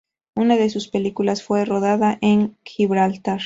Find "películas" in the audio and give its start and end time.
0.87-1.43